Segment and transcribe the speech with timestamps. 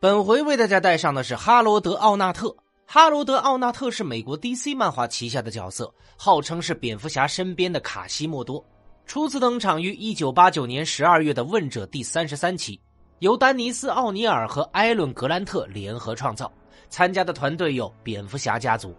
[0.00, 2.54] 本回为大家带上的是哈罗德·奥纳特。
[2.86, 8.64] 哈罗德·奥纳特是美国 DC 漫画旗下的角色，号称是蝙蝠侠身边的卡西莫多。
[9.06, 12.80] 初次登场于1989年12月的《问者》第三十三期，
[13.18, 16.48] 由丹尼斯·奥尼尔和艾伦·格兰特联合创造。
[16.88, 18.94] 参加的团队有蝙蝠侠家族。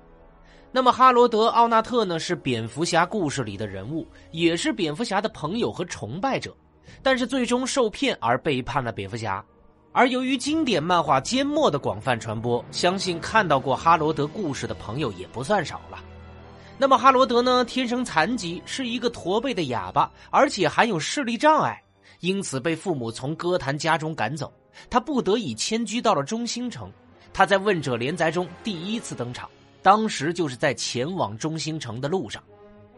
[0.70, 2.20] 那么，哈罗德·奥纳特呢？
[2.20, 6.54] 是蝙蝠侠故事里的人物，也是蝙蝠侠的朋友和崇拜者，
[7.02, 9.42] 但是最终受骗而背叛了蝙蝠侠。
[9.92, 15.98] 而由于经典漫画缄默的广泛传播，相信看到过哈罗德故事的朋友也不算少了。
[16.78, 17.66] 那么哈罗德呢？
[17.66, 21.82] 天生残疾，是一个驼背的哑巴，而且还有视力障碍，
[22.20, 24.54] 因此被父母从歌坛家中赶走。
[24.90, 26.90] 他不得已迁居到了中心城。
[27.34, 29.50] 他在《问者》连载中第一次登场，
[29.82, 32.42] 当时就是在前往中心城的路上。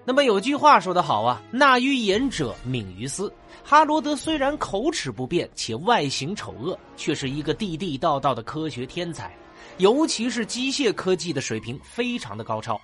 [0.03, 3.31] 那么有句话说得好啊，“纳于言者，敏于思”。
[3.63, 9.31] 哈罗德虽然口齿不便且外形丑恶，却是一个地地道道的科学天才，
[9.77, 12.81] 尤其是机械科技的水平非常的高超。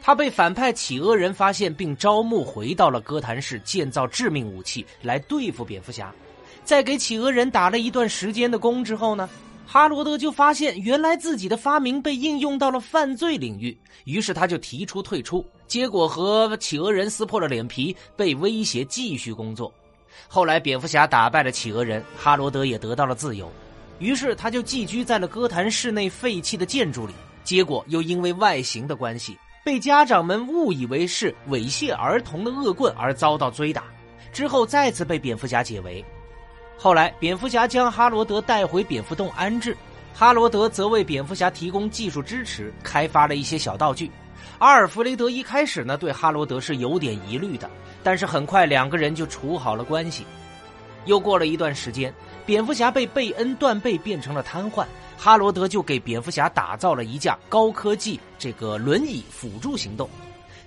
[0.00, 6.14] 他被反派企鹅人发现，并招募回到了哥谭市，建造致命武器来对付蝙蝠侠。
[6.62, 9.28] 在给企鹅人打了一段时间的工之后呢？
[9.66, 19.72] 哈罗德就发现，原来自己的发明被应用到了犯罪领域，于是他就提出退出，结果和企鹅人撕破了脸皮，被威胁继续工作。
[20.26, 23.50] 后来，蝙蝠侠打败了企鹅人，哈罗德也得到了自由，
[24.00, 27.12] 于是他就寄居在了哥谭市内废弃的建筑里。
[27.44, 33.84] 结果又因为外形的关系，被家长们误以为是猥亵儿童的恶棍而遭到追打，
[34.32, 36.04] 之后再次被蝙蝠侠解围。
[36.82, 39.76] 后来，蝙蝠侠将哈罗德带回蝙蝠洞安置，
[40.14, 44.10] 哈罗德则为蝙蝠侠提供技术支持，开发了一些小道具。
[44.58, 47.68] 阿尔弗雷德一开始呢对哈罗德是有点疑虑的，
[48.02, 50.24] 但是很快两个人就处好了关系。
[51.04, 52.14] 又过了一段时间，
[52.46, 54.86] 蝙蝠侠被贝恩断背变成了瘫痪，
[55.18, 60.08] 哈罗德就给蝙蝠侠打造了一架高科技这个轮椅辅助行动。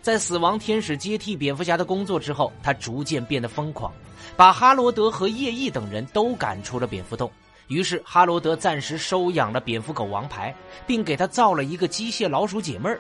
[0.03, 3.89] 在死亡天使接替蝙蝠侠的工作之后，他逐渐变得疯狂。
[4.35, 7.31] 把哈罗德和叶翼等人都赶出了蝙蝠洞，
[7.69, 10.53] 于是哈罗德暂时收养了蝙蝠狗王牌，
[10.85, 12.99] 并给他造了一个机械老鼠解闷儿，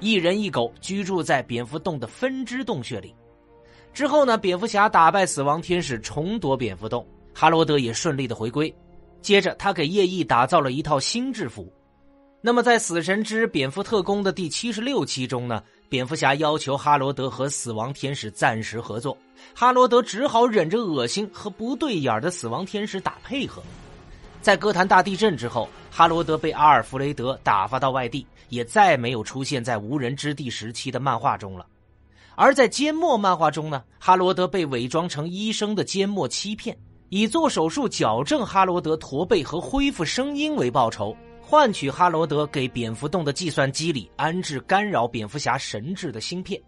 [0.00, 3.14] 一人一狗居住在蝙蝠洞的分支洞穴里。
[3.94, 8.74] 之后呢，蝙蝠侠打败死亡天使，重夺蝙蝠洞，哈罗德也顺利的回归。
[9.22, 11.72] 接着，他给叶翼打造了一套新制服。
[12.40, 15.62] 那么，在《死神之蝙蝠特工》的第七十六期中呢？
[15.90, 19.18] 蝙蝠侠要求哈罗德和死亡天使暂时合作，
[19.52, 23.60] 哈罗德只好忍着恶心和不对眼的死亡天使打配合。
[24.40, 31.66] 在哥谭大地震之后，哈罗德被阿尔弗雷德打发到外地，也再没有出现在无人之地时期的漫画中了。
[32.36, 36.78] 而在缄默漫画中呢，哈罗德被伪装成医生的缄默欺骗，
[37.08, 41.16] 以做手术矫正哈罗德驼背和恢复声音为报酬。
[41.50, 46.62] 换取哈罗德给蝙蝠洞的计算机里安置干扰蝙蝠侠神智的芯片，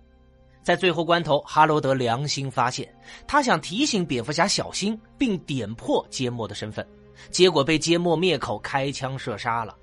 [0.60, 2.92] 在最后关头，哈罗德良心发现，
[3.24, 6.84] 他想提醒蝙蝠侠小心，并点破缄默的身份，
[7.30, 9.76] 结果被缄默灭口开枪射杀了。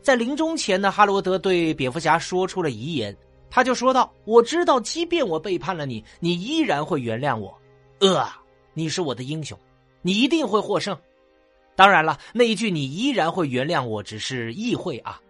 [0.00, 3.16] 在临终前呢，哈罗德对蝙蝠侠说出了遗言，
[3.50, 7.52] 他就说道：“我知道，即便我背叛了你，你依然会原谅我。
[7.98, 8.24] 呃，
[8.72, 9.58] 你是我的英雄，
[10.00, 10.96] 你一定会获胜。”
[11.76, 15.20] 当然了，那一句“你依然会原谅我”只是意会啊。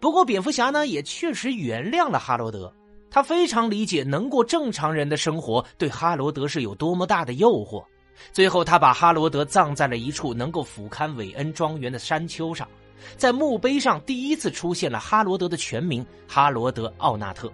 [0.00, 2.72] 不过，蝙蝠侠呢也确实原谅了哈罗德。
[3.10, 7.84] 他非常理解能过正常人的生活对哈罗德是有多么大的诱惑。
[8.32, 12.68] 最后，他把哈罗德葬在了一处能够俯瞰韦恩庄园的山丘上。
[13.16, 17.52] 在墓碑上第一次出现了哈罗德的全名——哈罗德·奥纳特。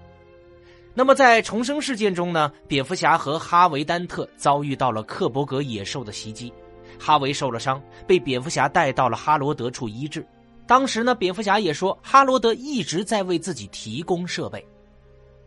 [0.92, 6.52] 那么，在重生事件中呢，蝙蝠侠和哈维·丹特遭遇到了克伯格野兽的袭击。
[6.98, 10.26] 哈维受了伤，被蝙蝠侠带到了哈罗德处医治。
[10.66, 14.66] 当时呢，蝙蝠侠也说，哈罗德一直在为自己提供设备。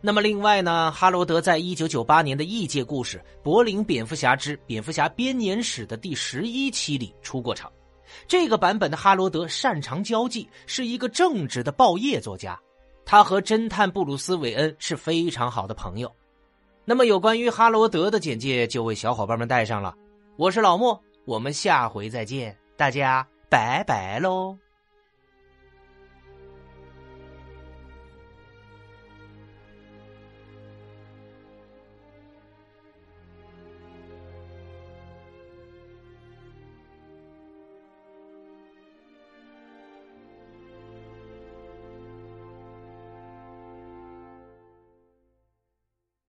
[0.01, 7.69] 那么，另外呢，哈罗德在一九九八年的异界故事《柏林蝙蝠侠之蝙蝠侠编年史》的第十一期里出过场。
[8.25, 12.57] 这个版本的哈罗德擅长交际，是一个正直的报业作家。
[13.05, 16.09] 他和侦探布鲁斯·韦恩是非常好的朋友。
[16.85, 19.93] 那么，有关于哈罗德的简介就为小伙伴们带上了。
[20.37, 20.97] 我是老莫。
[21.29, 24.57] 我们下回再见，大家拜拜喽。